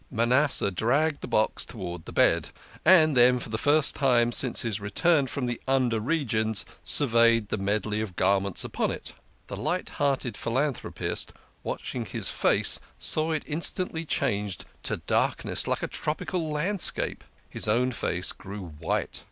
Manasseh 0.09 0.71
dragged 0.71 1.21
the 1.21 1.27
box 1.27 1.63
towards 1.63 2.05
the 2.05 2.11
bed, 2.11 2.49
and 2.83 3.15
then 3.15 3.37
for 3.37 3.51
36 3.51 3.51
THE 3.51 3.51
KING 3.51 3.51
OF 3.51 3.51
SCHNORRERS. 3.51 3.51
the 3.51 3.71
first 3.71 3.95
time 3.95 4.31
since 4.31 4.61
his 4.63 4.79
return 4.81 5.27
from 5.27 5.45
the 5.45 5.61
under 5.67 5.99
regions, 5.99 6.65
sur 6.83 7.05
veyed 7.05 7.49
the 7.49 7.59
medley 7.59 8.01
of 8.01 8.15
garments 8.15 8.63
upon 8.63 8.89
it 8.89 9.13
The 9.45 9.57
light 9.57 9.89
hearted 10.01 10.37
philanthropist, 10.37 11.33
watching 11.61 12.07
his 12.07 12.29
face, 12.29 12.79
saw 12.97 13.29
it 13.33 13.43
instantly 13.45 14.03
change 14.03 14.57
to 14.81 14.97
darkness, 14.97 15.67
like 15.67 15.83
a 15.83 15.87
tropical 15.87 16.49
landscape. 16.49 17.23
His 17.47 17.67
own 17.67 17.91
face 17.91 18.31
grew 18.31 18.69
white. 18.79 19.19